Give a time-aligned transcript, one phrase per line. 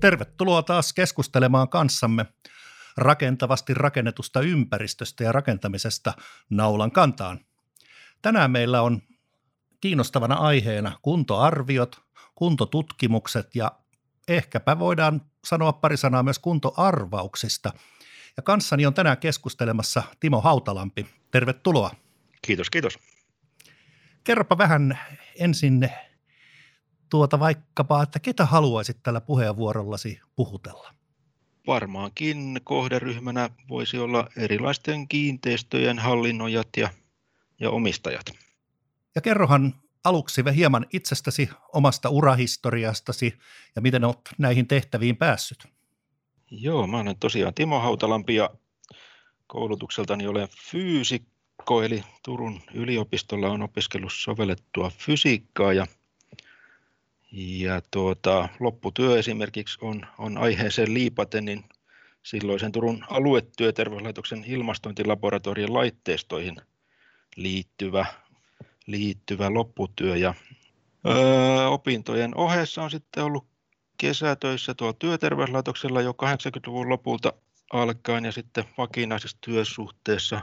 [0.00, 2.26] Tervetuloa taas keskustelemaan kanssamme
[2.96, 6.12] rakentavasti rakennetusta ympäristöstä ja rakentamisesta
[6.50, 7.40] naulan kantaan.
[8.22, 9.02] Tänään meillä on
[9.80, 12.02] kiinnostavana aiheena kuntoarviot,
[12.34, 13.72] kuntotutkimukset ja
[14.28, 17.72] ehkäpä voidaan sanoa pari sanaa myös kuntoarvauksista.
[18.36, 21.06] Ja kanssani on tänään keskustelemassa Timo Hautalampi.
[21.30, 21.90] Tervetuloa.
[22.42, 22.98] Kiitos, kiitos.
[24.24, 24.98] Kerropa vähän
[25.38, 25.90] ensin
[27.10, 30.94] tuota vaikkapa, että ketä haluaisit tällä puheenvuorollasi puhutella?
[31.66, 36.90] Varmaankin kohderyhmänä voisi olla erilaisten kiinteistöjen hallinnoijat ja,
[37.60, 38.26] ja omistajat.
[39.14, 43.38] Ja kerrohan aluksi hieman itsestäsi, omasta urahistoriastasi
[43.76, 45.66] ja miten olet näihin tehtäviin päässyt.
[46.50, 48.50] Joo, mä olen tosiaan Timo Hautalampi ja
[49.46, 55.86] koulutukseltani olen fyysikko, eli Turun yliopistolla on opiskellut sovellettua fysiikkaa ja,
[57.32, 61.64] ja tuota, lopputyö esimerkiksi on, on aiheeseen liipaten, niin
[62.22, 66.56] silloisen Turun aluetyöterveyslaitoksen ilmastointilaboratorion laitteistoihin
[67.36, 68.06] liittyvä
[68.86, 70.16] liittyvä lopputyö.
[70.16, 70.34] Ja,
[71.06, 73.46] öö, opintojen ohessa on sitten ollut
[73.98, 77.32] kesätöissä tuolla työterveyslaitoksella jo 80-luvun lopulta
[77.72, 80.40] alkaen ja sitten vakinaisessa työsuhteessa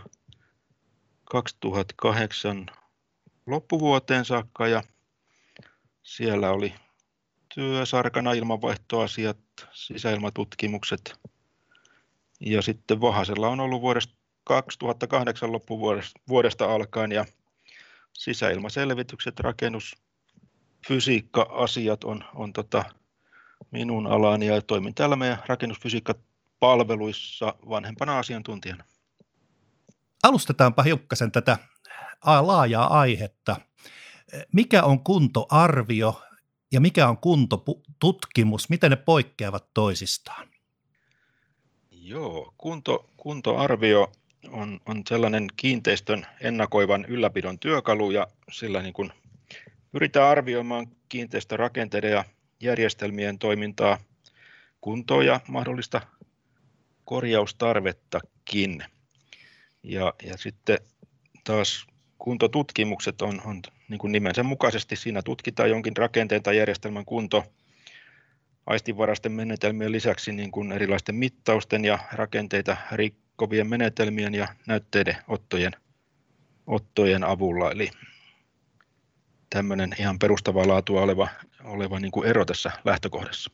[1.25, 2.65] 2008
[3.45, 4.83] loppuvuoteen saakka ja
[6.07, 6.73] siellä oli
[7.55, 9.37] työsarkana ilmanvaihtoasiat,
[9.71, 11.15] sisäilmatutkimukset
[12.39, 14.13] ja sitten Vahasella on ollut vuodesta
[14.43, 17.25] 2008 loppuvuodesta alkaen ja
[18.13, 19.95] sisäilmaselvitykset, rakennus,
[20.87, 22.85] fysiikka-asiat on, on tota
[23.71, 28.83] minun alani ja toimin täällä meidän rakennusfysiikkapalveluissa vanhempana asiantuntijana.
[30.23, 31.57] Alustetaanpa hiukkasen tätä
[32.41, 33.55] laajaa aihetta.
[34.53, 36.21] Mikä on kuntoarvio
[36.71, 38.69] ja mikä on kuntotutkimus?
[38.69, 40.47] Miten ne poikkeavat toisistaan?
[41.91, 44.11] Joo, kunto, kuntoarvio
[44.51, 49.11] on, on sellainen kiinteistön ennakoivan ylläpidon työkalu ja sillä niin kuin
[49.91, 52.25] pyritään arvioimaan kiinteistörakenteiden ja
[52.59, 53.97] järjestelmien toimintaa,
[54.81, 56.01] kuntoa ja mahdollista
[57.05, 58.83] korjaustarvettakin.
[59.83, 60.77] Ja, ja sitten
[61.43, 61.87] taas
[62.17, 67.43] kuntotutkimukset on, on niin kuin nimensä mukaisesti, siinä tutkitaan jonkin rakenteen tai järjestelmän kunto
[68.65, 75.71] aistinvaraisten menetelmien lisäksi niin kuin erilaisten mittausten ja rakenteita rik- kovien menetelmien ja näytteiden ottojen,
[76.67, 77.71] ottojen avulla.
[77.71, 77.91] Eli
[79.49, 81.27] tämmöinen ihan perustavaa laatua oleva,
[81.63, 83.51] oleva niin kuin ero tässä lähtökohdassa.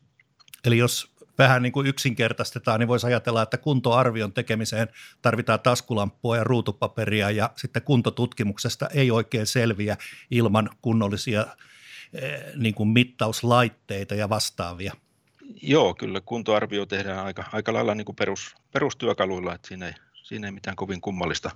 [0.65, 4.87] Eli jos vähän niin kuin yksinkertaistetaan, niin voisi ajatella, että kuntoarvion tekemiseen
[5.21, 9.97] tarvitaan taskulamppua ja ruutupaperia ja sitten kuntotutkimuksesta ei oikein selviä
[10.31, 11.45] ilman kunnollisia
[12.13, 14.93] eh, niin kuin mittauslaitteita ja vastaavia.
[15.61, 20.47] Joo, kyllä kuntoarvio tehdään aika, aika lailla niin kuin perus, perustyökaluilla, että siinä ei, siinä
[20.47, 21.51] ei mitään kovin kummallista,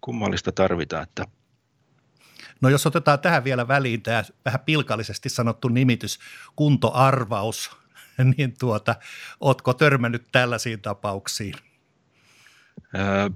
[0.00, 1.02] kummallista tarvita.
[1.02, 1.24] Että
[2.60, 6.18] No jos otetaan tähän vielä väliin tämä vähän pilkallisesti sanottu nimitys
[6.56, 7.70] kuntoarvaus,
[8.36, 8.94] niin tuota,
[9.40, 11.54] ootko törmännyt tällaisiin tapauksiin?
[12.94, 13.30] Ää,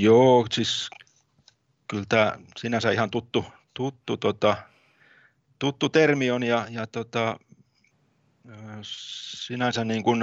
[0.00, 0.90] joo, siis
[1.88, 4.56] kyllä tämä sinänsä ihan tuttu, tuttu, tota,
[5.58, 7.40] tuttu termi on ja, ja tota,
[9.46, 10.20] sinänsä niin kuin,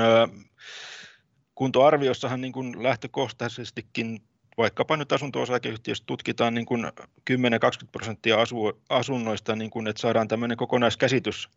[1.56, 4.22] kuntoarviossahan niin kuin lähtökohtaisestikin
[4.58, 6.92] vaikkapa nyt asunto-osakeyhtiössä tutkitaan niin kuin 10-20
[7.92, 11.50] prosenttia asu, asunnoista, niin kuin, että saadaan tämmöinen kokonaiskäsitys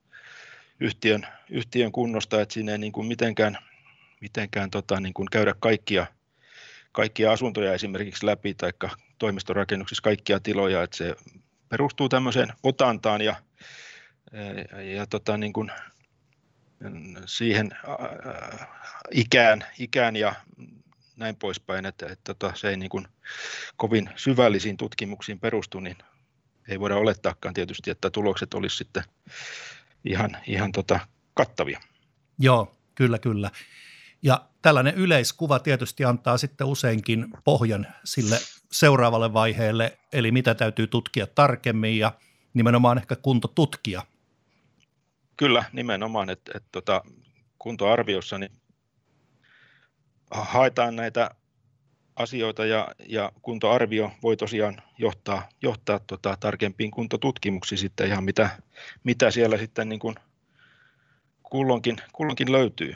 [0.80, 3.58] yhtiön, yhtiön kunnosta, että siinä ei niin kuin mitenkään,
[4.20, 6.06] mitenkään tota, niin kuin käydä kaikkia,
[6.92, 8.72] kaikkia asuntoja esimerkiksi läpi tai
[9.18, 11.14] toimistorakennuksissa kaikkia tiloja, että se
[11.68, 13.36] perustuu tämmöiseen otantaan ja,
[14.72, 15.70] ja, ja tota, niin kuin
[17.26, 17.70] siihen
[19.10, 20.34] ikään, ikään ja
[21.16, 23.08] näin poispäin, että, että, että se ei niin kuin
[23.76, 25.96] kovin syvällisiin tutkimuksiin perustu, niin
[26.68, 29.02] ei voida olettaakaan tietysti, että tulokset olisi sitten
[30.04, 31.00] ihan, ihan tota
[31.34, 31.80] kattavia.
[32.38, 33.50] Joo, kyllä, kyllä.
[34.22, 38.38] Ja tällainen yleiskuva tietysti antaa sitten useinkin pohjan sille
[38.72, 42.12] seuraavalle vaiheelle, eli mitä täytyy tutkia tarkemmin ja
[42.54, 44.02] nimenomaan ehkä kuntotutkia–
[45.36, 47.02] Kyllä, nimenomaan, että, että tota,
[47.58, 48.52] kuntoarviossa niin
[50.30, 51.30] haetaan näitä
[52.16, 58.50] asioita ja, ja kuntoarvio voi tosiaan johtaa, johtaa tota, tarkempiin kuntotutkimuksiin sitten ihan mitä,
[59.04, 60.14] mitä siellä sitten niin kuin
[61.42, 62.94] kulloinkin, kulloinkin löytyy.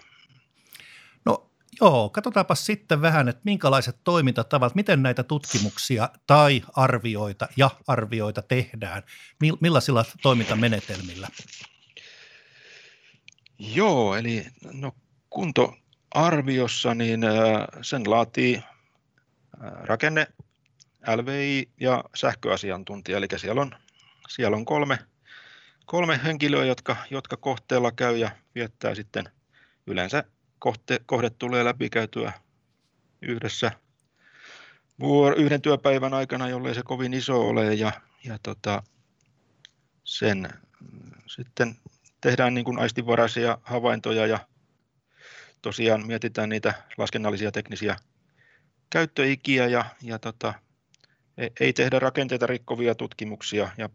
[1.25, 1.50] No
[1.81, 9.03] joo, katsotaanpa sitten vähän, että minkälaiset toimintatavat, miten näitä tutkimuksia tai arvioita ja arvioita tehdään,
[9.61, 11.29] millaisilla toimintamenetelmillä?
[13.59, 14.93] Joo, eli no,
[15.31, 17.20] kuntoarviossa niin
[17.82, 18.62] sen laatii
[19.60, 20.26] rakenne,
[21.16, 23.70] LVI ja sähköasiantuntija, eli siellä on,
[24.28, 24.99] siellä on kolme,
[25.87, 29.25] kolme henkilöä, jotka, jotka kohteella käy ja viettää sitten
[29.87, 30.25] yleensä
[30.58, 32.32] kohte, kohde tulee läpikäytyä
[33.22, 33.72] yhdessä
[35.00, 37.75] vuor, yhden työpäivän aikana, jollei se kovin iso ole.
[37.75, 37.93] Ja,
[38.25, 38.82] ja tota,
[40.05, 40.49] sen
[41.26, 41.76] sitten
[42.20, 44.38] tehdään niin kuin aistivaraisia havaintoja ja
[45.62, 47.96] tosiaan mietitään niitä laskennallisia teknisiä
[48.90, 50.55] käyttöikiä ja, ja tota,
[51.38, 53.88] e, ei tehdä rakenteita rikkovia tutkimuksia ja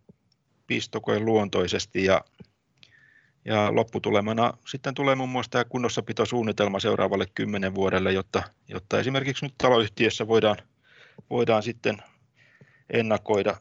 [0.68, 2.22] pistokoe luontoisesti ja,
[3.46, 9.54] ja lopputulemana sitten tulee muun muassa tämä kunnossapitosuunnitelma seuraavalle kymmenen vuodelle, jotta, jotta esimerkiksi nyt
[9.58, 10.58] taloyhtiössä voidaan,
[11.30, 11.98] voidaan sitten
[12.90, 13.58] ennakoida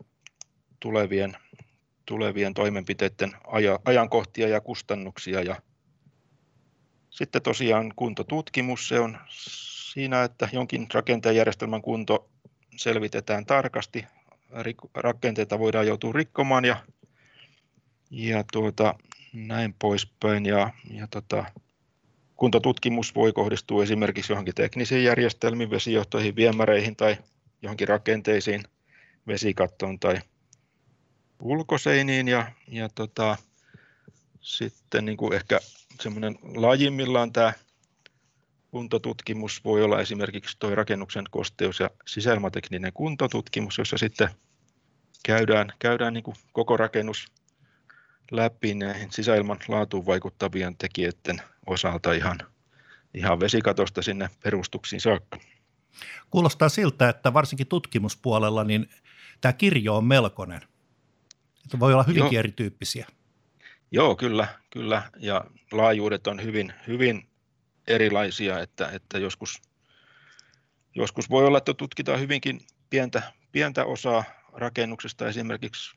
[0.81, 1.37] tulevien,
[2.06, 3.32] tulevien toimenpiteiden
[3.85, 5.43] ajankohtia ja kustannuksia.
[5.43, 5.62] Ja
[7.11, 9.19] sitten tosiaan kuntotutkimus, se on
[9.92, 12.30] siinä, että jonkin rakenteen järjestelmän kunto
[12.76, 14.04] selvitetään tarkasti,
[14.94, 16.76] rakenteita voidaan joutua rikkomaan ja,
[18.10, 18.94] ja tuota,
[19.32, 20.46] näin poispäin.
[20.46, 21.44] Ja, ja tota,
[22.36, 27.16] kuntotutkimus voi kohdistua esimerkiksi johonkin teknisiin järjestelmiin, vesijohtoihin, viemäreihin tai
[27.62, 28.62] johonkin rakenteisiin,
[29.26, 30.20] vesikattoon tai
[31.42, 32.28] ulkoseiniin.
[32.28, 33.36] Ja, ja tota,
[34.40, 35.60] sitten niin kuin ehkä
[36.00, 37.52] semmoinen lajimmillaan tämä
[38.72, 44.28] kuntotutkimus voi olla esimerkiksi tuo rakennuksen kosteus- ja sisäilmatekninen kuntotutkimus, jossa sitten
[45.24, 47.26] käydään, käydään niin kuin koko rakennus
[48.30, 52.38] läpi näihin sisäilman laatuun vaikuttavien tekijöiden osalta ihan,
[53.14, 55.38] ihan vesikatosta sinne perustuksiin saakka.
[56.30, 58.90] Kuulostaa siltä, että varsinkin tutkimuspuolella niin
[59.40, 60.60] tämä kirjo on melkoinen.
[61.64, 62.38] Että voi olla hyvinkin Joo.
[62.40, 63.06] erityyppisiä.
[63.90, 65.02] Joo, kyllä, kyllä.
[65.18, 67.31] Ja laajuudet on hyvin, hyvin
[67.92, 69.62] erilaisia, että, että joskus,
[70.94, 72.60] joskus voi olla, että tutkitaan hyvinkin
[72.90, 73.22] pientä,
[73.52, 75.96] pientä osaa rakennuksesta esimerkiksi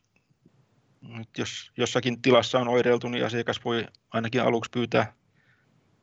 [1.02, 5.14] nyt jos jossakin tilassa on oireiltu, niin asiakas voi ainakin aluksi pyytää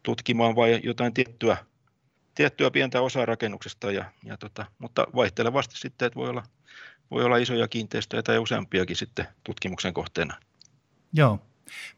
[0.03, 1.57] tutkimaan vai jotain tiettyä,
[2.35, 6.43] tiettyä pientä osaa rakennuksesta, ja, ja tota, mutta vaihtelevasti sitten, että voi olla,
[7.11, 10.35] voi olla isoja kiinteistöjä tai useampiakin sitten tutkimuksen kohteena.
[11.13, 11.39] Joo.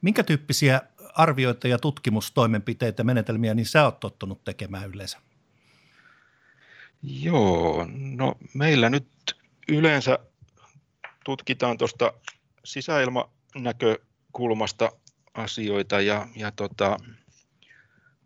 [0.03, 0.81] Minkä tyyppisiä
[1.15, 5.19] arvioita ja tutkimustoimenpiteitä, menetelmiä, niin sä oot tottunut tekemään yleensä?
[7.03, 9.07] Joo, no meillä nyt
[9.69, 10.19] yleensä
[11.25, 12.13] tutkitaan tuosta
[12.65, 14.93] sisäilmanäkökulmasta
[15.35, 16.97] asioita ja, ja tota,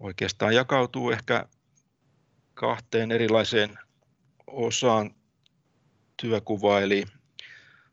[0.00, 1.48] oikeastaan jakautuu ehkä
[2.54, 3.78] kahteen erilaiseen
[4.46, 5.14] osaan
[6.16, 7.04] työkuvaa, eli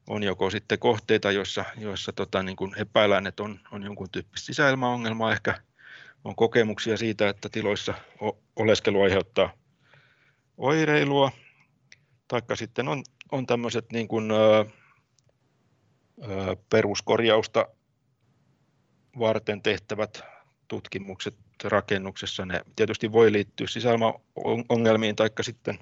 [0.07, 4.45] on joko sitten kohteita, joissa, joissa tota, niin kuin epäillään, että on, on jonkun tyyppistä
[4.45, 5.61] sisäilmaongelmaa, ehkä
[6.23, 7.93] on kokemuksia siitä, että tiloissa
[8.55, 9.53] oleskelu aiheuttaa
[10.57, 11.31] oireilua,
[12.27, 14.65] taikka sitten on, on tämmöiset niin kuin, ö,
[16.23, 17.67] ö, peruskorjausta
[19.19, 20.23] varten tehtävät
[20.67, 22.45] tutkimukset rakennuksessa.
[22.45, 25.79] Ne tietysti voi liittyä sisäilmaongelmiin tai sitten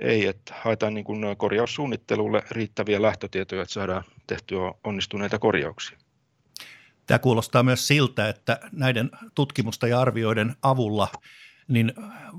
[0.00, 5.98] ei, että haetaan niin kuin korjaussuunnittelulle riittäviä lähtötietoja, että saadaan tehtyä onnistuneita korjauksia.
[7.06, 11.08] Tämä kuulostaa myös siltä, että näiden tutkimusta ja arvioiden avulla
[11.68, 11.92] niin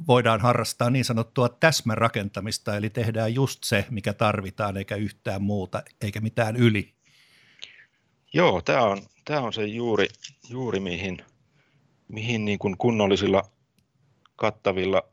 [0.07, 6.21] voidaan harrastaa niin sanottua täsmärakentamista, eli tehdään just se, mikä tarvitaan, eikä yhtään muuta, eikä
[6.21, 6.93] mitään yli.
[8.33, 10.07] Joo, tämä on, tämä on se juuri,
[10.49, 11.17] juuri mihin,
[12.07, 13.43] mihin niin kuin kunnollisilla
[14.35, 15.03] kattavilla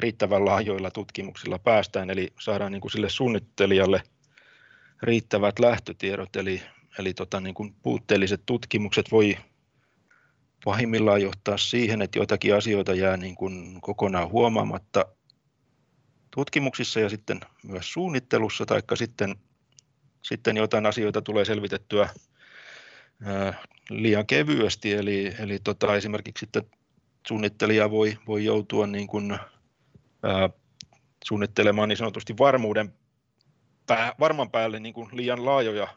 [0.00, 4.02] riittävän laajoilla tutkimuksilla päästään, eli saadaan niin kuin sille suunnittelijalle
[5.02, 6.62] riittävät lähtötiedot, eli,
[6.98, 9.36] eli tota, niin kuin puutteelliset tutkimukset voi
[10.64, 15.06] pahimmillaan johtaa siihen, että joitakin asioita jää niin kuin kokonaan huomaamatta
[16.30, 19.36] tutkimuksissa ja sitten myös suunnittelussa, tai sitten,
[20.22, 22.08] sitten jotain asioita tulee selvitettyä
[23.90, 26.62] liian kevyesti, eli, eli tota, esimerkiksi sitten
[27.28, 29.38] suunnittelija voi, voi joutua niin kuin
[31.24, 32.94] suunnittelemaan niin sanotusti varmuuden
[33.86, 35.88] pää, varman päälle niin kuin liian laajoja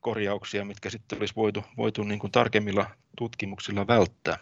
[0.00, 4.38] korjauksia, mitkä sitten olisi voitu, voitu niin kuin tarkemmilla tutkimuksilla välttää.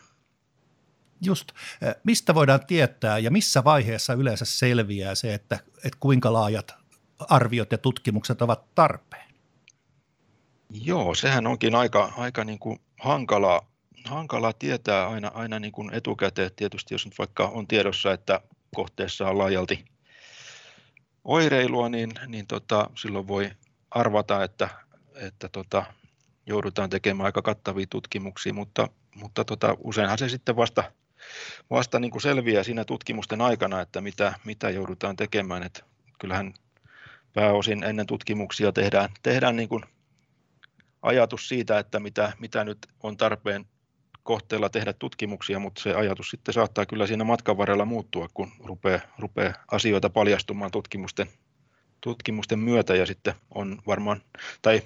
[1.26, 1.48] Just.
[2.04, 6.74] Mistä voidaan tietää ja missä vaiheessa yleensä selviää se, että, että kuinka laajat
[7.18, 9.34] arviot ja tutkimukset ovat tarpeen?
[10.70, 13.70] Joo, sehän onkin aika, aika niin kuin hankalaa,
[14.04, 16.50] hankalaa tietää aina, aina niin kuin etukäteen.
[16.56, 18.40] Tietysti jos nyt vaikka on tiedossa, että
[18.74, 19.84] kohteessa on laajalti
[21.24, 23.50] oireilua, niin, niin tota, silloin voi
[23.90, 24.68] arvata, että,
[25.14, 25.84] että tota,
[26.46, 30.92] joudutaan tekemään aika kattavia tutkimuksia, mutta, mutta tota, useinhan se sitten vasta,
[31.70, 35.62] vasta niin kuin selviää siinä tutkimusten aikana, että mitä, mitä joudutaan tekemään.
[35.62, 35.80] että
[36.20, 36.54] kyllähän
[37.34, 39.84] pääosin ennen tutkimuksia tehdään, tehdään niin kuin
[41.02, 43.66] ajatus siitä, että mitä, mitä nyt on tarpeen
[44.24, 49.00] kohteella tehdä tutkimuksia, mutta se ajatus sitten saattaa kyllä siinä matkan varrella muuttua, kun rupeaa,
[49.18, 51.28] rupeaa asioita paljastumaan tutkimusten,
[52.00, 54.22] tutkimusten myötä ja sitten on varmaan,
[54.62, 54.82] tai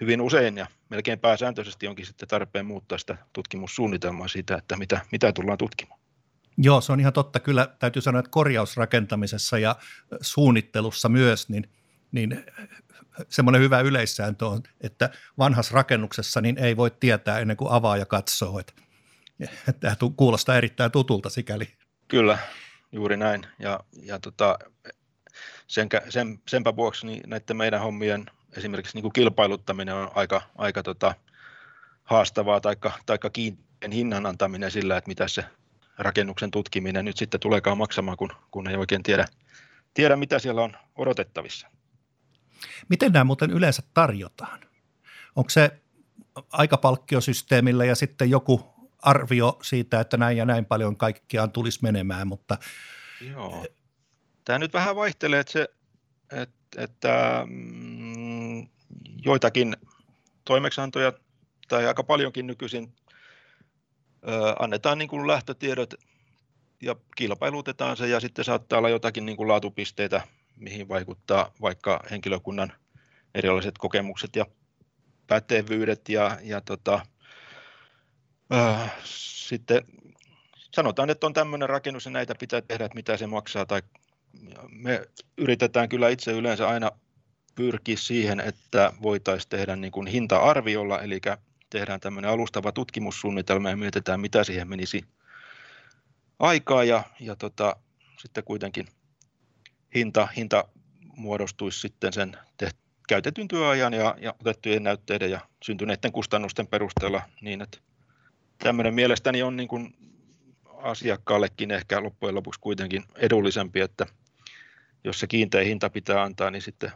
[0.00, 5.32] hyvin usein ja melkein pääsääntöisesti onkin sitten tarpeen muuttaa sitä tutkimussuunnitelmaa siitä, että mitä, mitä
[5.32, 6.00] tullaan tutkimaan.
[6.58, 7.40] Joo, se on ihan totta.
[7.40, 9.76] Kyllä täytyy sanoa, että korjausrakentamisessa ja
[10.20, 11.68] suunnittelussa myös, niin,
[12.14, 12.44] niin
[13.28, 18.06] semmoinen hyvä yleissääntö on, että vanhassa rakennuksessa niin ei voi tietää ennen kuin avaa ja
[18.06, 18.58] katsoo.
[18.58, 18.72] Että,
[19.80, 21.68] tämä kuulostaa erittäin tutulta sikäli.
[22.08, 22.38] Kyllä,
[22.92, 23.46] juuri näin.
[23.58, 24.58] Ja, ja tota,
[25.66, 30.82] sen, sen, senpä vuoksi niin näiden meidän hommien esimerkiksi niin kuin kilpailuttaminen on aika, aika
[30.82, 31.14] tota,
[32.04, 35.44] haastavaa, taikka, taikka kiinteän hinnan antaminen sillä, että mitä se
[35.98, 39.26] rakennuksen tutkiminen nyt sitten tuleekaan maksamaan, kun, kun ei oikein tiedä,
[39.94, 41.68] tiedä, mitä siellä on odotettavissa.
[42.88, 44.60] Miten nämä muuten yleensä tarjotaan?
[45.36, 45.80] Onko se
[46.52, 52.58] aikapalkkiosysteemillä ja sitten joku arvio siitä, että näin ja näin paljon kaikkiaan tulisi menemään, mutta...
[53.30, 53.66] Joo.
[54.44, 55.68] Tämä nyt vähän vaihtelee, että, se,
[56.32, 58.68] että, että mm,
[59.24, 59.76] joitakin
[60.44, 61.12] toimeksiantoja
[61.68, 62.92] tai aika paljonkin nykyisin
[64.28, 65.94] ö, annetaan niin kuin lähtötiedot
[66.82, 70.20] ja kilpailutetaan se ja sitten saattaa olla jotakin niin kuin laatupisteitä
[70.56, 72.72] mihin vaikuttaa vaikka henkilökunnan
[73.34, 74.46] erilaiset kokemukset ja
[75.26, 77.06] pätevyydet ja, ja tota,
[78.54, 79.82] äh, sitten
[80.74, 83.82] sanotaan, että on tämmöinen rakennus ja näitä pitää tehdä, että mitä se maksaa tai
[84.70, 85.08] me
[85.38, 86.90] yritetään kyllä itse yleensä aina
[87.54, 91.20] pyrkiä siihen, että voitaisiin tehdä niin kuin hinta-arviolla, eli
[91.70, 95.04] tehdään tämmöinen alustava tutkimussuunnitelma ja mietitään, mitä siihen menisi
[96.38, 97.76] aikaa ja, ja tota,
[98.18, 98.86] sitten kuitenkin
[99.94, 100.68] hinta, hinta
[101.16, 107.62] muodostuisi sitten sen teht- käytetyn työajan ja, ja otettujen näytteiden ja syntyneiden kustannusten perusteella niin,
[107.62, 107.78] että
[108.58, 109.96] tämmöinen mielestäni on niin kuin
[110.82, 114.06] asiakkaallekin ehkä loppujen lopuksi kuitenkin edullisempi, että
[115.04, 116.92] jos se kiinteä hinta pitää antaa, niin sitten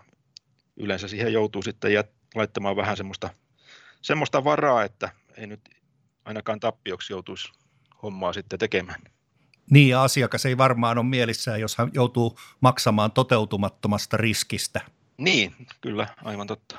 [0.77, 3.31] yleensä siihen joutuu sitten jät- laittamaan vähän semmoista,
[4.03, 5.61] semmoista varaa, että ei nyt
[6.25, 7.53] ainakaan tappioksi joutuisi
[8.03, 9.01] hommaa sitten tekemään.
[9.71, 14.81] Niin, ja asiakas ei varmaan ole mielissään, jos hän joutuu maksamaan toteutumattomasta riskistä.
[15.19, 16.77] Niin, kyllä, aivan totta.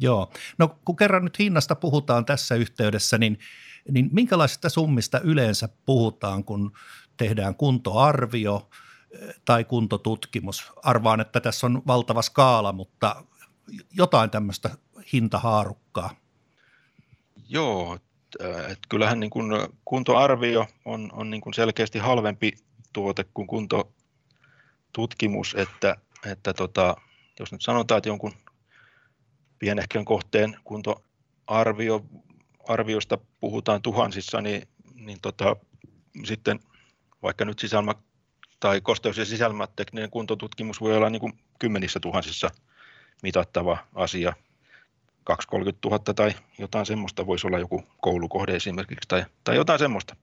[0.00, 0.32] Joo.
[0.58, 3.38] No kun kerran nyt hinnasta puhutaan tässä yhteydessä, niin,
[3.90, 6.72] niin minkälaisista summista yleensä puhutaan, kun
[7.16, 8.68] tehdään kuntoarvio
[9.10, 10.72] eh, tai kuntotutkimus?
[10.82, 13.24] Arvaan, että tässä on valtava skaala, mutta
[13.92, 14.70] jotain tämmöistä
[15.12, 16.16] hintahaarukkaa.
[17.48, 17.98] Joo,
[18.40, 19.52] että kyllähän niin kuin
[19.84, 22.52] kuntoarvio on, on niin kuin selkeästi halvempi
[22.92, 25.96] tuote kuin kuntotutkimus, että,
[26.26, 26.96] että tota,
[27.40, 28.32] jos nyt sanotaan, että jonkun
[29.58, 32.04] pienehkön kohteen kuntoarvio,
[32.68, 35.56] arviosta puhutaan tuhansissa, niin, niin tota,
[36.24, 36.60] sitten
[37.22, 37.94] vaikka nyt sisälmä
[38.60, 42.50] tai kosteus- ja sisälmätekninen kuntotutkimus voi olla niin kuin kymmenissä tuhansissa
[43.22, 44.32] mitattava asia,
[45.24, 50.16] 230 000 tai jotain semmoista voisi olla joku koulukohde esimerkiksi tai, tai jotain semmoista.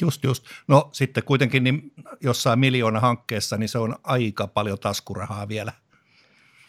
[0.00, 0.44] Just, just.
[0.68, 5.72] No sitten kuitenkin niin jossain miljoona hankkeessa, niin se on aika paljon taskurahaa vielä.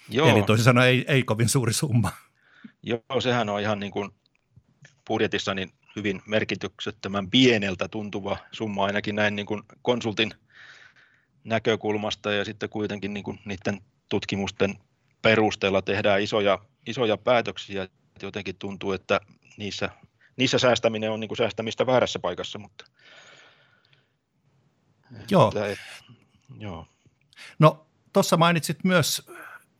[0.09, 0.29] Joo.
[0.29, 2.11] Eli toisin sanoen ei, ei kovin suuri summa.
[2.83, 4.09] Joo, sehän on ihan niin kuin
[5.07, 10.31] budjetissa niin hyvin merkityksettömän pieneltä tuntuva summa ainakin näin niin kuin konsultin
[11.43, 14.77] näkökulmasta ja sitten kuitenkin niin kuin niiden tutkimusten
[15.21, 19.21] perusteella tehdään isoja isoja päätöksiä, että jotenkin tuntuu, että
[19.57, 19.89] niissä,
[20.37, 22.85] niissä säästäminen on niin kuin säästämistä väärässä paikassa, mutta
[25.29, 25.47] Joo.
[25.47, 25.81] Että,
[26.59, 26.85] joo.
[27.59, 29.27] No tuossa mainitsit myös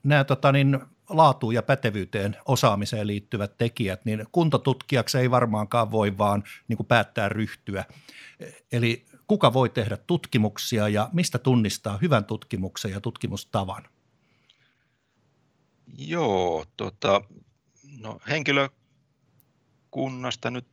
[0.03, 6.43] nämä tota, niin, laatuun ja pätevyyteen, osaamiseen liittyvät tekijät, niin kuntotutkijaksi ei varmaankaan voi vaan
[6.67, 7.85] niin kuin päättää ryhtyä.
[8.71, 13.83] Eli kuka voi tehdä tutkimuksia ja mistä tunnistaa hyvän tutkimuksen ja tutkimustavan?
[15.97, 17.21] Joo, tota,
[17.99, 20.67] no henkilökunnasta nyt,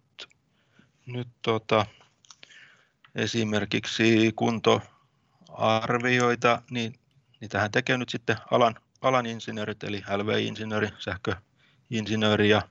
[1.06, 1.86] nyt tota,
[3.14, 6.94] esimerkiksi kuntoarvioita, niin
[7.40, 12.62] niitähän tekee nyt sitten alan, alan insinöörit, eli LV-insinööri, sähköinsinööri ja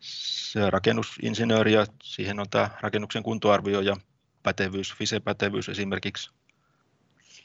[0.00, 3.96] se rakennusinsinööri, ja siihen on tämä rakennuksen kuntoarvio ja
[4.42, 6.30] pätevyys, FISE-pätevyys esimerkiksi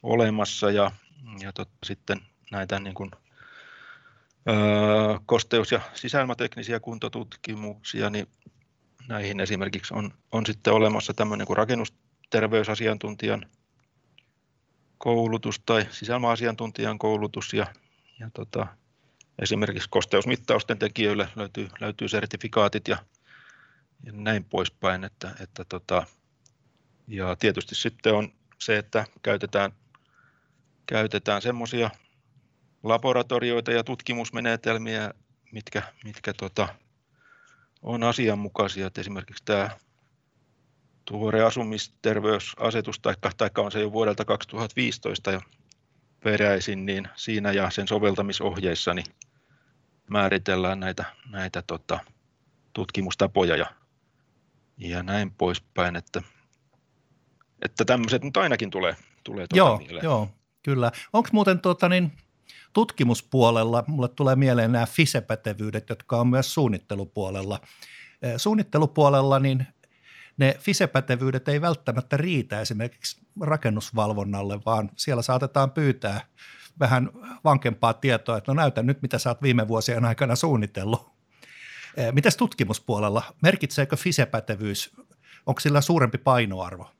[0.03, 0.91] olemassa, ja,
[1.39, 2.21] ja tot, sitten
[2.51, 3.11] näitä niin kuin
[5.25, 8.27] kosteus- ja sisäilmateknisiä kuntotutkimuksia, niin
[9.07, 13.45] näihin esimerkiksi on, on sitten olemassa tämmöinen kuin rakennusterveysasiantuntijan
[14.97, 17.67] koulutus tai sisäilmaasiantuntijan koulutus ja,
[18.19, 18.67] ja tota,
[19.41, 22.97] esimerkiksi kosteusmittausten tekijöille löytyy, löytyy sertifikaatit ja,
[24.03, 25.03] ja näin poispäin.
[25.03, 26.05] Että, että tota,
[27.07, 29.71] ja tietysti sitten on se, että käytetään,
[30.85, 31.89] käytetään semmoisia
[32.83, 35.13] laboratorioita ja tutkimusmenetelmiä,
[35.51, 36.67] mitkä, mitkä tota,
[37.81, 38.87] on asianmukaisia.
[38.87, 39.69] Että esimerkiksi tämä
[41.05, 45.41] tuore asumisterveysasetus, taikka, taikka on se jo vuodelta 2015 jo
[46.23, 49.05] peräisin, niin siinä ja sen soveltamisohjeissa niin
[50.09, 51.99] määritellään näitä, näitä tota,
[52.73, 53.65] tutkimustapoja ja,
[54.77, 56.21] ja näin poispäin, että,
[57.61, 60.03] että tämmöiset nyt ainakin tulee, tulee tuota joo, mieleen.
[60.03, 60.29] Joo,
[60.63, 60.91] kyllä.
[61.13, 62.11] Onko muuten tuota, niin,
[62.73, 67.59] tutkimuspuolella, mulle tulee mieleen nämä FISE-pätevyydet, jotka on myös suunnittelupuolella.
[68.37, 69.67] Suunnittelupuolella niin
[70.37, 76.21] ne FISE-pätevyydet ei välttämättä riitä esimerkiksi rakennusvalvonnalle, vaan siellä saatetaan pyytää
[76.79, 77.09] vähän
[77.43, 81.09] vankempaa tietoa, että no näytä nyt, mitä sä oot viime vuosien aikana suunnitellut.
[82.11, 83.23] Mitäs tutkimuspuolella?
[83.41, 84.95] Merkitseekö FISE-pätevyys,
[85.45, 86.91] onko sillä suurempi painoarvo?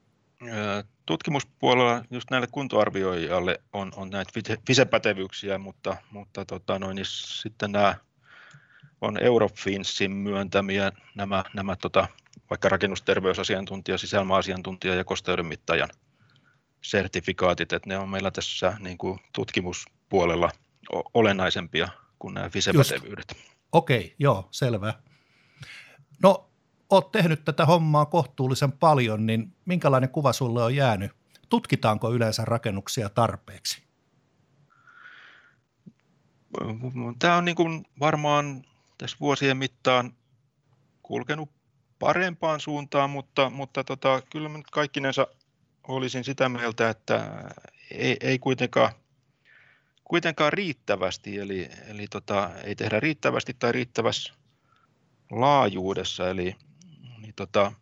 [1.06, 4.32] Tutkimuspuolella just näille kuntoarvioijalle on, on näitä
[4.66, 7.94] FISE-pätevyyksiä, mutta, mutta tota noin, niin sitten nämä
[9.00, 12.08] on Eurofinsin myöntämiä nämä, nämä tota,
[12.50, 15.88] vaikka rakennusterveysasiantuntija, sisäilma-asiantuntija ja kosteudenmittajan
[16.82, 20.50] sertifikaatit, että ne on meillä tässä niin kuin tutkimuspuolella
[21.14, 23.36] olennaisempia kuin nämä FISE-pätevyydet.
[23.72, 24.94] Okei, okay, joo, selvä.
[26.22, 26.47] No,
[26.90, 31.12] oot tehnyt tätä hommaa kohtuullisen paljon, niin minkälainen kuva sulle on jäänyt?
[31.48, 33.82] Tutkitaanko yleensä rakennuksia tarpeeksi?
[37.18, 38.64] Tämä on niin kuin varmaan
[38.98, 40.12] tässä vuosien mittaan
[41.02, 41.50] kulkenut
[41.98, 45.26] parempaan suuntaan, mutta, mutta tota, kyllä nyt kaikkinensa
[45.88, 47.44] olisin sitä mieltä, että
[47.90, 48.92] ei, ei kuitenkaan,
[50.04, 54.34] kuitenkaan riittävästi, eli, eli tota, ei tehdä riittävästi tai riittävässä
[55.30, 56.56] laajuudessa, eli
[57.38, 57.72] tota,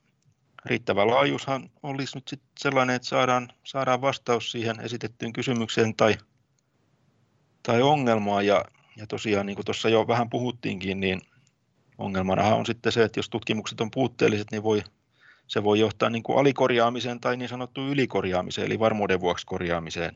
[0.64, 6.16] riittävä laajuushan olisi nyt sit sellainen, että saadaan, saadaan vastaus siihen esitettyyn kysymykseen tai,
[7.62, 8.64] tai ongelmaan, ja,
[8.97, 11.21] ja tosiaan niin kuin tuossa jo vähän puhuttiinkin, niin
[11.99, 14.83] ongelmana on sitten se, että jos tutkimukset on puutteelliset, niin voi,
[15.47, 20.14] se voi johtaa niin kuin alikorjaamiseen tai niin sanottuun ylikorjaamiseen, eli varmuuden vuoksi korjaamiseen.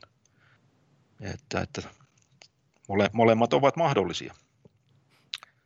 [1.21, 1.81] Että, että
[2.87, 4.33] mole, molemmat ovat mahdollisia.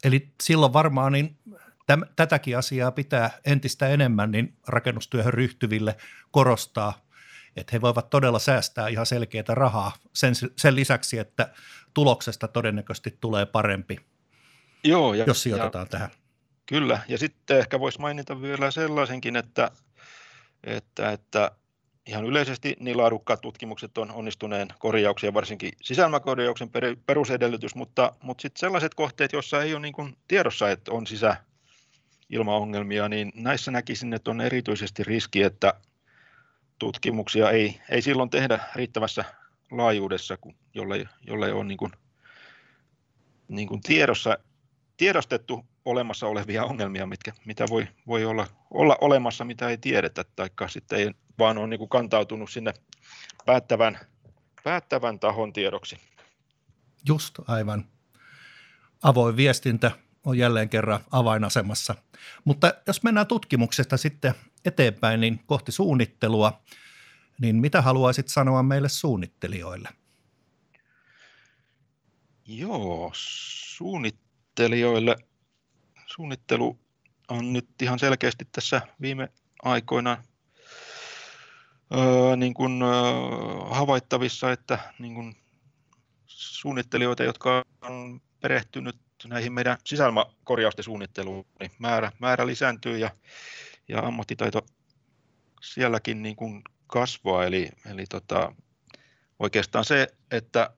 [0.03, 1.37] Eli silloin varmaan niin
[1.85, 5.95] täm, tätäkin asiaa pitää entistä enemmän niin rakennustyöhön ryhtyville
[6.31, 7.05] korostaa,
[7.55, 11.49] että he voivat todella säästää ihan selkeää rahaa sen, sen lisäksi, että
[11.93, 13.99] tuloksesta todennäköisesti tulee parempi–
[14.85, 16.09] Joo, ja, jos sijoitetaan ja, tähän.
[16.65, 19.71] Kyllä, ja sitten ehkä voisi mainita vielä sellaisenkin, että,
[20.63, 21.51] että, että
[22.07, 26.69] ihan yleisesti niin laadukkaat tutkimukset on onnistuneen korjauksen ja varsinkin sisäilmakorjauksen
[27.05, 31.07] perusedellytys, mutta, mutta sitten sellaiset kohteet, joissa ei ole niin tiedossa, että on
[32.27, 35.73] sisäilmaongelmia, niin näissä näkisin, että on erityisesti riski, että
[36.79, 39.25] tutkimuksia ei, ei silloin tehdä riittävässä
[39.71, 40.37] laajuudessa,
[40.73, 41.91] jolle, jolle on niin kuin,
[43.47, 44.37] niin kuin tiedossa
[44.97, 50.49] tiedostettu olemassa olevia ongelmia, mitkä, mitä voi, voi olla, olla olemassa, mitä ei tiedetä, tai
[50.67, 52.73] sitten ei vaan ole niin kuin kantautunut sinne
[53.45, 53.99] päättävän,
[54.63, 55.97] päättävän tahon tiedoksi.
[57.07, 57.85] Just aivan.
[59.03, 59.91] Avoin viestintä
[60.25, 61.95] on jälleen kerran avainasemassa.
[62.45, 64.33] Mutta jos mennään tutkimuksesta sitten
[64.65, 66.61] eteenpäin, niin kohti suunnittelua,
[67.41, 69.89] niin mitä haluaisit sanoa meille suunnittelijoille?
[72.47, 75.15] Joo, suunnit, suunnittelijoille
[76.05, 76.79] suunnittelu
[77.29, 79.29] on nyt ihan selkeästi tässä viime
[79.63, 80.23] aikoina
[81.93, 82.89] öö, niin kuin, öö,
[83.69, 85.35] havaittavissa, että niin kuin
[86.27, 88.97] suunnittelijoita, jotka on perehtynyt
[89.27, 93.11] näihin meidän sisäilmakorjausten suunnitteluun, niin määrä, määrä lisääntyy ja,
[93.87, 94.65] ja ammattitaito
[95.61, 97.45] sielläkin niin kuin kasvaa.
[97.45, 98.55] Eli, eli tota,
[99.39, 100.69] oikeastaan se, että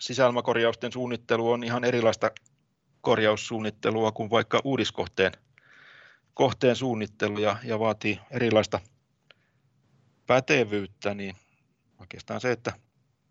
[0.00, 2.30] sisäilmakorjausten suunnittelu on ihan erilaista
[3.00, 5.32] korjaussuunnittelua kuin vaikka uudiskohteen
[6.36, 8.80] kohteen suunnittelu ja, ja vaatii erilaista
[10.26, 11.36] pätevyyttä, niin
[12.00, 12.72] oikeastaan se, että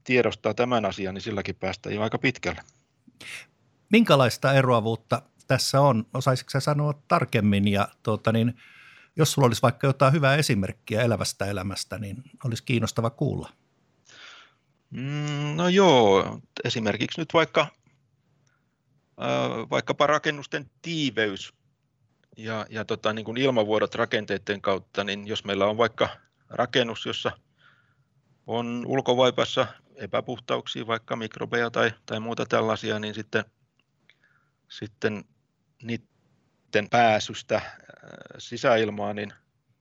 [0.04, 2.62] tiedostaa tämän asian, niin silläkin päästään jo aika pitkälle.
[3.90, 6.06] Minkälaista eroavuutta tässä on?
[6.14, 8.56] Osaisitko sanoa tarkemmin ja tuota, niin,
[9.16, 13.50] jos sulla olisi vaikka jotain hyvää esimerkkiä elävästä elämästä, niin olisi kiinnostava kuulla.
[14.90, 17.68] Mm, no joo, esimerkiksi nyt vaikka
[19.72, 21.54] vaikkapa rakennusten tiiveys
[22.38, 26.10] ja, ja tota, niin kuin ilmavuodot rakenteiden kautta, niin jos meillä on vaikka
[26.50, 27.32] rakennus, jossa
[28.48, 33.46] on ulkovaipassa epäpuhtauksia, vaikka mikrobeja tai, tai muuta tällaisia, niin sitten,
[34.70, 35.24] sitten
[35.84, 37.62] niiden pääsystä
[38.38, 39.34] sisäilmaan, niin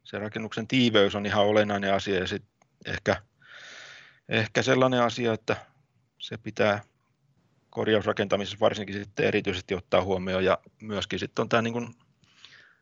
[0.05, 2.51] se rakennuksen tiiveys on ihan olennainen asia ja sitten
[2.87, 3.23] ehkä,
[4.29, 5.57] ehkä sellainen asia, että
[6.19, 6.83] se pitää
[7.71, 11.95] korjausrakentamisessa varsinkin sitten erityisesti ottaa huomioon ja myöskin sitten on tämä niin kuin,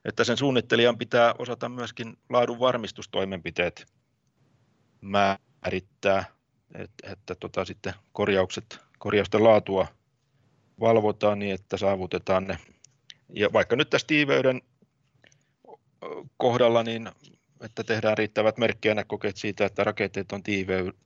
[0.04, 3.86] että sen suunnittelijan pitää osata myöskin laadun varmistustoimenpiteet
[5.00, 6.24] määrittää,
[6.74, 9.86] että, että tota, sitten korjaukset, korjausten laatua
[10.80, 12.58] valvotaan niin, että saavutetaan ne.
[13.34, 14.62] Ja vaikka nyt tässä tiiveyden
[16.36, 17.10] kohdalla, niin
[17.60, 20.42] että tehdään riittävät merkkiainekokeet siitä, että rakenteet on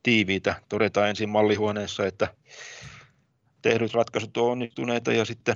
[0.03, 0.55] tiiviitä.
[0.69, 2.27] Todetaan ensin mallihuoneessa, että
[3.61, 5.55] tehdyt ratkaisut on onnistuneita ja sitten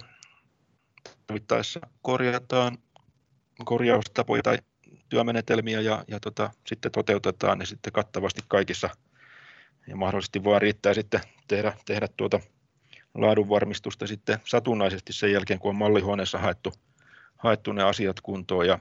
[1.28, 2.78] tarvittaessa korjataan
[3.66, 4.58] korjaustapoja tai
[5.10, 8.90] työmenetelmiä ja, ja tota, sitten toteutetaan ne sitten kattavasti kaikissa.
[9.88, 12.40] Ja mahdollisesti vaan riittää sitten tehdä, tehdä tuota
[13.14, 16.74] laadunvarmistusta sitten satunnaisesti sen jälkeen, kun on mallihuoneessa haettu,
[17.38, 18.68] haettu ne asiat kuntoon.
[18.68, 18.80] Ja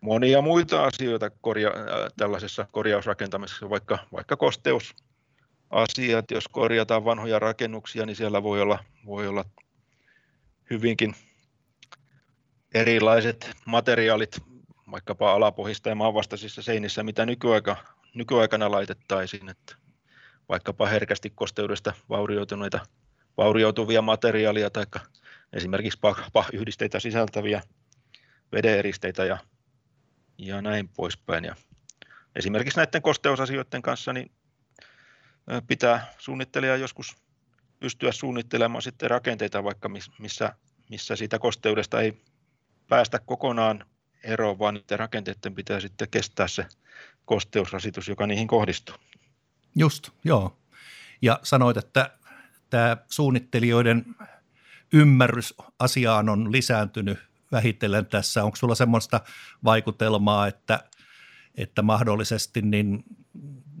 [0.00, 1.74] monia muita asioita korja, äh,
[2.16, 9.44] tällaisessa korjausrakentamisessa, vaikka, vaikka kosteusasiat, jos korjataan vanhoja rakennuksia, niin siellä voi olla, voi olla
[10.70, 11.14] hyvinkin
[12.74, 14.40] erilaiset materiaalit
[14.90, 17.76] vaikkapa alapohjista ja maanvastaisissa seinissä, mitä nykyaika,
[18.14, 19.76] nykyaikana laitettaisiin, että
[20.48, 22.86] vaikkapa herkästi kosteudesta vaurioituneita,
[23.38, 24.86] vaurioituvia materiaalia tai
[25.52, 25.98] esimerkiksi
[26.32, 27.62] PAH-yhdisteitä sisältäviä
[28.52, 29.38] vedeneristeitä ja,
[30.38, 31.44] ja näin poispäin.
[31.44, 31.54] Ja
[32.36, 34.30] esimerkiksi näiden kosteusasioiden kanssa niin
[35.66, 37.16] pitää suunnittelija joskus
[37.80, 40.54] pystyä suunnittelemaan sitten rakenteita vaikka missä,
[40.90, 42.22] missä siitä kosteudesta ei
[42.88, 43.84] päästä kokonaan
[44.24, 46.66] eroon, vaan niiden rakenteiden pitää sitten kestää se
[47.24, 48.94] kosteusrasitus, joka niihin kohdistuu.
[49.76, 50.56] Just, joo.
[51.22, 52.10] Ja sanoit, että
[52.70, 54.04] tämä suunnittelijoiden
[54.92, 57.18] ymmärrys asiaan on lisääntynyt
[57.52, 58.44] vähitellen tässä.
[58.44, 59.20] Onko sulla semmoista
[59.64, 60.84] vaikutelmaa, että,
[61.54, 63.04] että mahdollisesti niin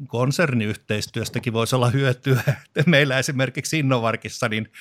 [0.06, 2.42] konserniyhteistyöstäkin voisi olla hyötyä.
[2.86, 4.72] Meillä esimerkiksi Innovarkissa niin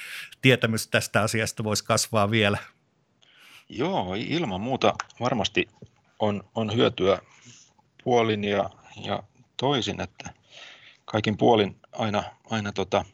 [0.41, 2.58] tietämys tästä asiasta voisi kasvaa vielä–
[3.70, 5.65] Joo, ilman muuta varmasti
[6.20, 7.20] on, on hyötyä
[8.04, 8.70] puolin ja,
[9.04, 9.24] ja
[9.58, 10.34] toisin, että
[11.06, 13.06] kaikin puolin aina, aina tota,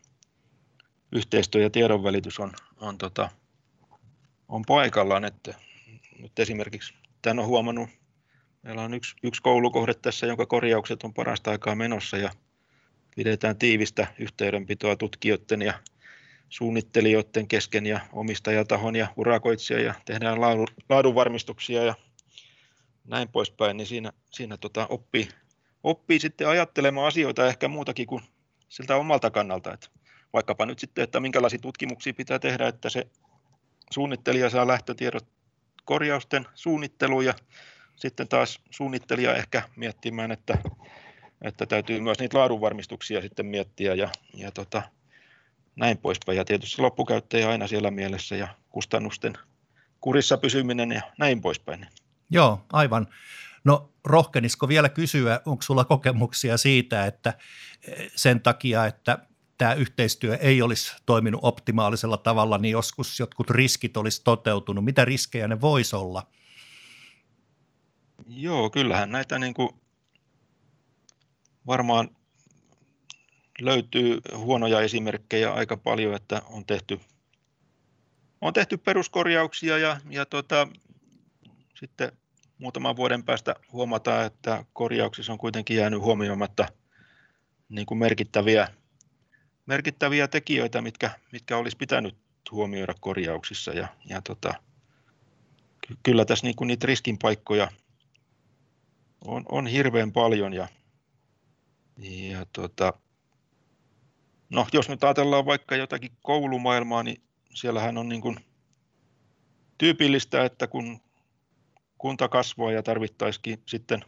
[1.15, 3.30] yhteistyö ja tiedonvälitys on, on, tota,
[4.47, 5.26] on paikallaan.
[5.26, 5.54] Että
[6.19, 7.89] nyt esimerkiksi tämän on huomannut,
[8.63, 12.32] meillä on yksi, yksi koulukohde tässä, jonka korjaukset on parasta aikaa menossa ja
[13.15, 15.73] pidetään tiivistä yhteydenpitoa tutkijoiden ja
[16.49, 20.41] suunnittelijoiden kesken ja omistajatahon ja urakoitsija ja tehdään
[20.89, 21.95] laadunvarmistuksia ja
[23.08, 25.30] näin poispäin, niin siinä, siinä tota oppii,
[25.84, 28.23] oppii sitten ajattelemaan asioita ehkä muutakin kuin
[28.69, 29.73] siltä omalta kannalta.
[29.73, 29.88] Että
[30.34, 33.08] vaikkapa nyt sitten, että minkälaisia tutkimuksia pitää tehdä, että se
[33.91, 35.26] suunnittelija saa lähtötiedot
[35.86, 37.34] korjausten suunnitteluun ja
[37.96, 40.58] sitten taas suunnittelija ehkä miettimään, että,
[41.41, 44.82] että täytyy myös niitä laadunvarmistuksia sitten miettiä ja, ja tota,
[45.76, 46.38] näin poispäin.
[46.38, 49.34] Ja tietysti loppukäyttäjä aina siellä mielessä ja kustannusten
[50.02, 51.88] kurissa pysyminen ja näin poispäin.
[52.30, 53.08] Joo, aivan.
[53.63, 57.34] No rohkenisko vielä kysyä, onko sulla kokemuksia siitä, että
[57.88, 59.19] eh, sen takia, että
[59.58, 64.86] tämä yhteistyö ei olisi toiminut optimaalisella tavalla, niin joskus jotkut riskit olisi toteutunut.
[64.86, 66.28] Mitä riskejä ne voisi olla?
[68.28, 69.70] Joo, kyllähän näitä niin kuin
[71.68, 72.10] varmaan
[73.62, 77.00] löytyy huonoja esimerkkejä aika paljon, että on tehty,
[78.42, 80.68] on tehty peruskorjauksia ja, ja tota,
[81.80, 82.12] sitten
[82.58, 86.68] muutaman vuoden päästä huomataan, että korjauksissa on kuitenkin jäänyt huomioimatta
[87.70, 88.68] niin kuin merkittäviä,
[89.65, 92.15] merkittäviä tekijöitä, mitkä, mitkä olisi pitänyt
[92.52, 93.71] huomioida korjauksissa.
[93.71, 94.54] Ja, ja tota,
[96.04, 97.71] kyllä tässä niin kuin niitä riskin paikkoja
[99.26, 100.67] on, on hirveän paljon ja,
[101.97, 102.93] ja tota,
[104.54, 107.21] No, jos nyt ajatellaan vaikka jotakin koulumaailmaa, niin
[107.54, 108.36] siellähän on niin kuin
[109.78, 111.02] tyypillistä, että kun
[111.97, 114.06] kunta kasvaa ja tarvittaisikin sitten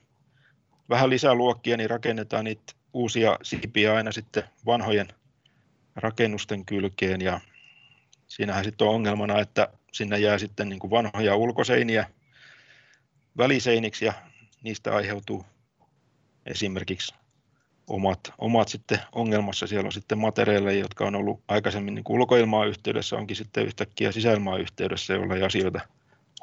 [0.89, 5.07] vähän lisää luokkia, niin rakennetaan niitä uusia siipiä aina sitten vanhojen
[5.95, 7.39] rakennusten kylkeen ja
[8.27, 12.09] siinähän sitten on ongelmana, että sinne jää sitten niin kuin vanhoja ulkoseiniä
[13.37, 14.13] väliseiniksi ja
[14.63, 15.45] niistä aiheutuu
[16.45, 17.15] esimerkiksi
[17.87, 19.67] omat, omat sitten ongelmassa.
[19.67, 24.11] Siellä on sitten materiaaleja, jotka on ollut aikaisemmin niin kuin ulkoilmaa yhteydessä, onkin sitten yhtäkkiä
[24.11, 25.81] sisäilmaa yhteydessä, jolla ei asioita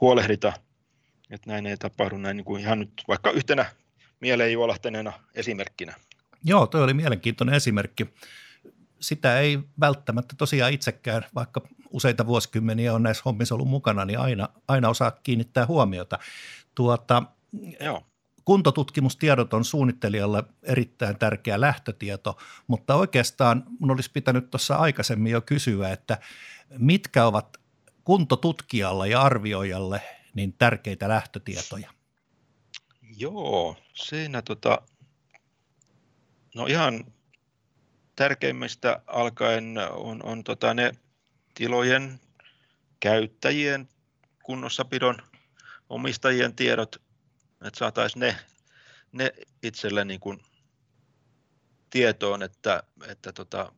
[0.01, 0.53] huolehdita.
[1.31, 3.67] Että näin ei tapahdu näin niin kuin ihan nyt vaikka yhtenä
[4.21, 5.95] mieleen juolahteneena esimerkkinä.
[6.45, 8.07] Joo, toi oli mielenkiintoinen esimerkki.
[9.03, 11.61] Sitä ei välttämättä tosiaan itsekään, vaikka
[11.91, 16.19] useita vuosikymmeniä on näissä hommissa ollut mukana, niin aina, aina osaa kiinnittää huomiota.
[16.75, 17.23] Tuota,
[17.81, 18.07] Joo.
[18.45, 25.91] Kuntotutkimustiedot on suunnittelijalle erittäin tärkeä lähtötieto, mutta oikeastaan mun olisi pitänyt tuossa aikaisemmin jo kysyä,
[25.91, 26.19] että
[26.79, 27.61] mitkä ovat
[28.05, 30.03] kuntotutkijalle ja arvioijalle
[30.35, 31.91] niin tärkeitä lähtötietoja?
[33.17, 34.83] Joo, siinä tota,
[36.55, 37.05] no ihan
[38.17, 40.93] tärkeimmistä alkaen on, on tota ne
[41.55, 42.21] tilojen
[43.01, 43.89] käyttäjien
[44.43, 45.17] kunnossapidon
[45.89, 46.97] omistajien tiedot,
[47.67, 48.37] että saataisiin ne,
[49.13, 50.41] ne itselle niin kuin
[51.91, 53.73] tietoon, että, että tota,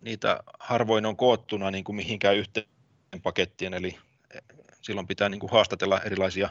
[0.00, 2.66] niitä harvoin on koottuna niin kuin mihinkään yhteen
[3.22, 3.98] pakettiin, eli
[4.82, 6.50] silloin pitää niin kuin haastatella erilaisia,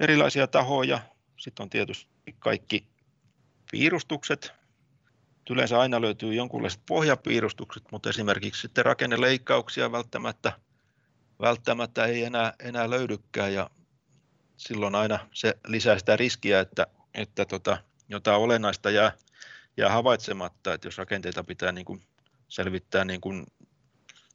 [0.00, 1.00] erilaisia tahoja.
[1.36, 2.88] Sitten on tietysti kaikki
[3.70, 4.52] piirustukset.
[5.50, 10.52] Yleensä aina löytyy jonkunlaiset pohjapiirustukset, mutta esimerkiksi sitten rakenneleikkauksia välttämättä,
[11.40, 13.70] välttämättä ei enää, enää löydykään ja
[14.56, 17.78] silloin aina se lisää sitä riskiä, että, että tota,
[18.08, 19.12] jotain olennaista jää,
[19.76, 22.02] jää havaitsematta, että jos rakenteita pitää niin kuin
[22.48, 23.46] selvittää niin kuin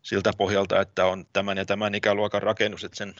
[0.02, 3.16] siltä pohjalta, että on tämän ja tämän ikäluokan rakennus, että sen,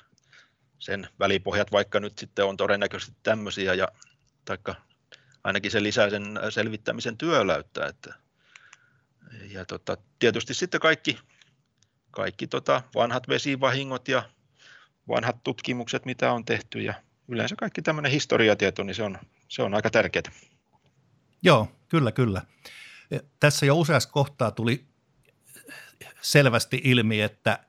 [0.80, 3.88] sen välipohjat vaikka nyt sitten on todennäköisesti tämmöisiä, ja,
[4.46, 4.76] taikka
[5.48, 7.86] ainakin se lisää sen selvittämisen työläyttä.
[7.86, 8.14] Että,
[9.50, 11.20] ja tota, tietysti sitten kaikki,
[12.12, 14.30] kaikki tota vanhat vesivahingot ja
[15.08, 16.94] vanhat tutkimukset, mitä on tehty ja
[17.28, 20.32] yleensä kaikki tämmöinen historiatieto, niin se on, se on aika tärkeää.
[21.42, 22.42] Joo, kyllä, kyllä.
[23.40, 24.86] Tässä jo useassa kohtaa tuli
[26.22, 27.60] selvästi ilmi, että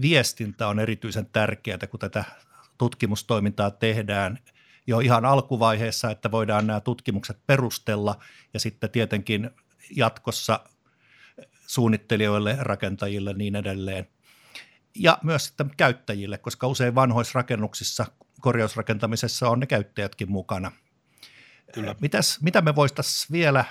[0.00, 2.24] viestintä on erityisen tärkeää, kun tätä
[2.78, 4.38] tutkimustoimintaa tehdään
[4.88, 8.18] jo ihan alkuvaiheessa, että voidaan nämä tutkimukset perustella
[8.54, 9.50] ja sitten tietenkin
[9.96, 10.60] jatkossa
[11.66, 14.08] suunnittelijoille, rakentajille niin edelleen.
[14.94, 18.06] Ja myös sitten käyttäjille, koska usein vanhoissa rakennuksissa,
[18.40, 20.72] korjausrakentamisessa on ne käyttäjätkin mukana–
[21.72, 21.94] Kyllä.
[22.00, 23.64] Mitäs, mitä me voitaisiin vielä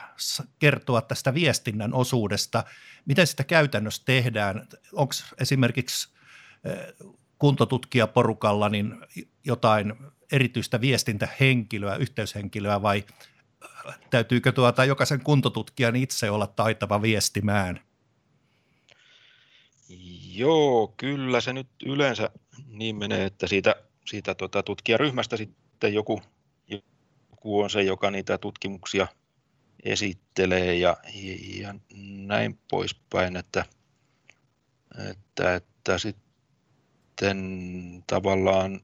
[0.60, 2.64] kertoa tästä viestinnän osuudesta?
[3.06, 4.68] Miten sitä käytännössä tehdään?
[4.94, 6.14] Onko esimerkiksi
[7.40, 8.96] kuntotutkijaporukalla niin
[9.44, 9.94] jotain
[10.32, 13.04] erityistä viestintähenkilöä, yhteyshenkilöä vai
[14.10, 17.80] täytyykö tuota jokaisen kuntotutkijan itse olla taitava viestimään?
[20.34, 22.30] Joo, kyllä se nyt yleensä
[22.68, 26.22] niin menee, että siitä, siitä tota tutkijaryhmästä sitten joku
[27.48, 29.08] joku on se, joka niitä tutkimuksia
[29.84, 30.98] esittelee ja,
[31.60, 31.76] ja
[32.26, 33.66] näin poispäin, että,
[35.10, 37.38] että, että sitten
[38.08, 38.82] tavallaan,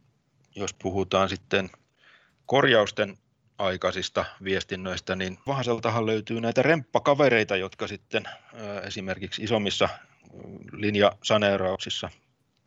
[0.55, 1.69] jos puhutaan sitten
[2.45, 3.17] korjausten
[3.57, 8.23] aikaisista viestinnöistä, niin Vahaseltahan löytyy näitä remppakavereita, jotka sitten
[8.83, 9.89] esimerkiksi isommissa
[10.71, 12.09] linjasaneerauksissa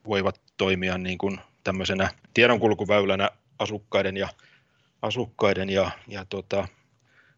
[0.07, 4.29] voivat toimia niin kuin tämmöisenä tiedonkulkuväylänä asukkaiden ja
[5.03, 6.69] asukkaiden ja, ja tota,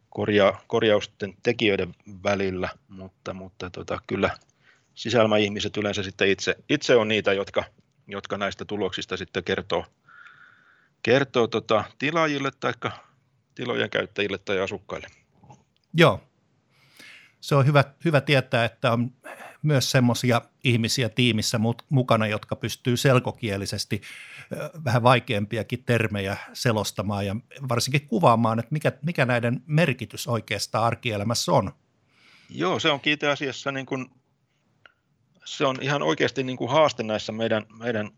[0.09, 4.29] korja, korjausten tekijöiden välillä, mutta, mutta tota, kyllä
[4.95, 7.63] sisäilmaihmiset yleensä sitten itse, itse on niitä, jotka,
[8.07, 9.85] jotka näistä tuloksista sitten kertoo,
[11.03, 12.73] kertoo tota, tilaajille tai
[13.55, 15.07] tilojen käyttäjille tai asukkaille.
[15.93, 16.23] Joo,
[17.41, 19.11] se on hyvä, hyvä tietää, että on
[19.61, 21.59] myös semmoisia ihmisiä tiimissä
[21.89, 24.01] mukana, jotka pystyy selkokielisesti
[24.85, 27.35] vähän vaikeampiakin termejä selostamaan ja
[27.69, 31.71] varsinkin kuvaamaan, että mikä, mikä näiden merkitys oikeastaan arkielämässä on.
[32.49, 34.11] Joo, se on itse asiassa niin kuin,
[35.45, 38.11] se on ihan oikeasti niin kuin haaste näissä meidän, meidän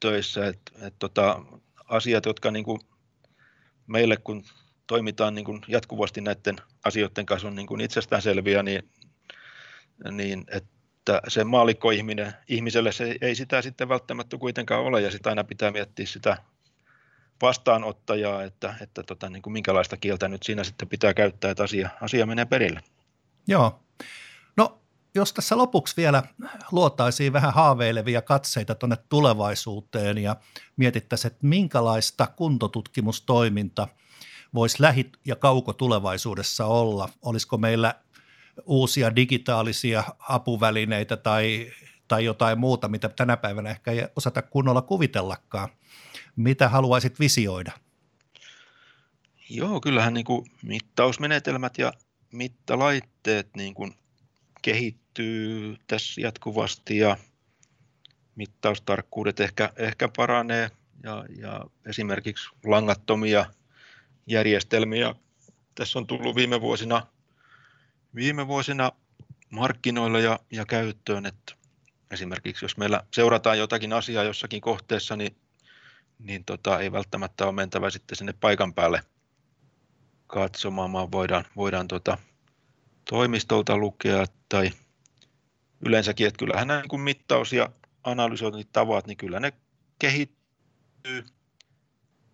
[0.00, 1.42] töissä, että, että tota,
[1.88, 2.80] asiat, jotka niin kuin
[3.86, 4.44] meille kun
[4.86, 8.90] toimitaan niin kuin jatkuvasti näiden asioiden kanssa on niin kuin itsestäänselviä, niin,
[10.10, 15.44] niin että se maalikkoihminen, ihmiselle se ei sitä sitten välttämättä kuitenkaan ole, ja sitä aina
[15.44, 16.36] pitää miettiä sitä
[17.42, 21.90] vastaanottajaa, että, että tota, niin kuin minkälaista kieltä nyt siinä sitten pitää käyttää, että asia,
[22.00, 22.80] asia menee perille.
[23.48, 23.80] Joo.
[25.16, 26.22] Jos tässä lopuksi vielä
[26.72, 30.36] luotaisiin vähän haaveilevia katseita tuonne tulevaisuuteen ja
[30.76, 33.88] mietittäisiin, että minkälaista kuntotutkimustoiminta–
[34.56, 37.08] voisi lähi- ja kaukotulevaisuudessa olla?
[37.22, 37.94] Olisiko meillä
[38.66, 41.72] uusia digitaalisia apuvälineitä tai,
[42.08, 45.68] tai jotain muuta, mitä tänä päivänä ehkä ei osata kunnolla kuvitellakaan?
[46.36, 47.72] Mitä haluaisit visioida?
[49.50, 51.92] Joo, kyllähän niin kuin mittausmenetelmät ja
[52.32, 53.94] mittalaitteet niin kuin
[54.62, 55.05] kehittyy
[55.86, 57.16] tässä jatkuvasti ja
[58.34, 60.70] mittaustarkkuudet ehkä, ehkä paranee.
[61.02, 63.46] Ja, ja esimerkiksi langattomia
[64.26, 65.14] järjestelmiä
[65.74, 67.06] tässä on tullut viime vuosina,
[68.14, 68.92] viime vuosina
[69.50, 71.54] markkinoille ja, ja käyttöön, että
[72.10, 75.36] esimerkiksi jos meillä seurataan jotakin asiaa jossakin kohteessa, niin,
[76.18, 79.02] niin tota, ei välttämättä ole mentävä sitten sinne paikan päälle
[80.26, 82.18] katsomaan, vaan voidaan, voidaan tota,
[83.10, 84.70] toimistolta lukea tai
[85.80, 87.68] yleensäkin, että kyllähän nämä niin mittaus- ja
[88.04, 89.52] analysointitavat, niin kyllä ne
[89.98, 91.24] kehittyy,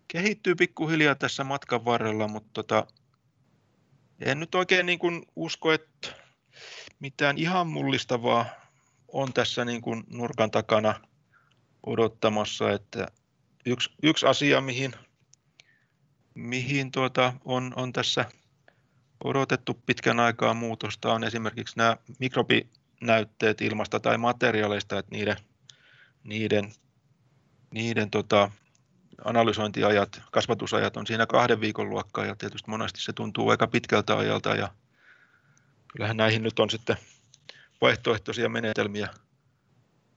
[0.07, 2.87] kehittyy pikkuhiljaa tässä matkan varrella, mutta tota,
[4.19, 6.15] en nyt oikein niin kuin usko, että
[6.99, 8.45] mitään ihan mullistavaa
[9.07, 10.99] on tässä niin kuin nurkan takana
[11.85, 13.07] odottamassa, että
[13.65, 14.93] yksi, yksi asia, mihin,
[16.33, 18.25] mihin tuota on, on tässä
[19.23, 21.97] odotettu pitkän aikaa muutosta, on esimerkiksi nämä
[23.03, 25.37] mikrobinäytteet ilmasta tai materiaaleista, että niiden,
[26.23, 26.73] niiden,
[27.71, 28.51] niiden tota,
[29.25, 34.55] analysointiajat, kasvatusajat on siinä kahden viikon luokkaa ja tietysti monesti se tuntuu aika pitkältä ajalta
[34.55, 34.69] ja
[35.87, 36.97] kyllähän näihin nyt on sitten
[37.81, 39.09] vaihtoehtoisia menetelmiä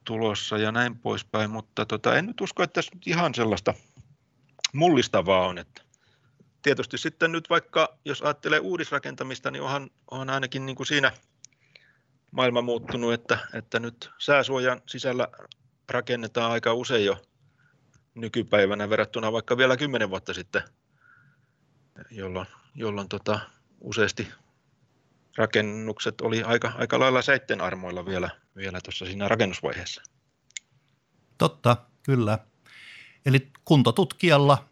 [0.05, 3.75] tulossa ja näin poispäin, mutta tota, en nyt usko, että tässä nyt ihan sellaista
[4.73, 5.83] mullistavaa on, että
[6.63, 11.13] tietysti sitten nyt vaikka, jos ajattelee uudisrakentamista, niin onhan, onhan ainakin niin kuin siinä
[12.37, 15.29] maailma muuttunut, että, että nyt sääsuojan sisällä
[15.89, 17.23] rakennetaan aika usein jo
[18.15, 20.63] nykypäivänä verrattuna vaikka vielä kymmenen vuotta sitten,
[22.11, 23.41] jolloin, jolloin tota,
[23.81, 24.29] useasti
[25.37, 30.03] rakennukset oli aika, aika lailla seitten armoilla vielä, vielä tuossa siinä rakennusvaiheessa.
[31.39, 32.39] Totta, kyllä.
[33.27, 34.69] Eli kuntotutkijalla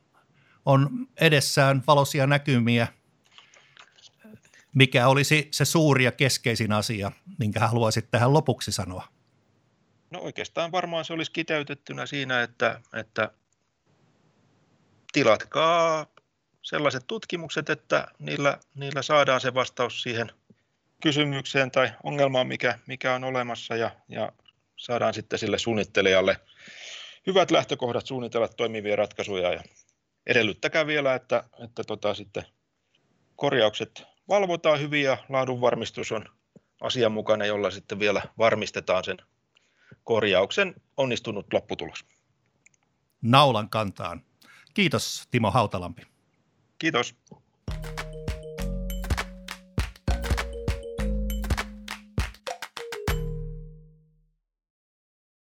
[0.66, 2.88] on edessään valoisia näkymiä.
[4.74, 9.08] Mikä olisi se suuri ja keskeisin asia, minkä haluaisit tähän lopuksi sanoa?
[10.10, 13.30] No oikeastaan varmaan se olisi kiteytettynä siinä, että, että
[15.12, 16.06] tilatkaa
[16.62, 20.30] sellaiset tutkimukset, että niillä, niillä saadaan se vastaus siihen
[21.02, 24.32] kysymykseen tai ongelmaan, mikä, mikä on olemassa ja, ja
[24.76, 26.36] saadaan sitten sille suunnittelijalle
[27.26, 29.62] hyvät lähtökohdat suunnitella toimivia ratkaisuja ja
[30.26, 32.44] edellyttäkää vielä, että, että tota, sitten
[33.36, 36.24] korjaukset valvotaan hyvin ja laadunvarmistus on
[36.80, 39.16] asianmukainen, jolla sitten vielä varmistetaan sen
[40.04, 42.04] korjauksen onnistunut lopputulos.
[43.22, 44.22] Naulan kantaan.
[44.74, 46.02] Kiitos Timo Hautalampi.
[46.78, 47.14] Kiitos.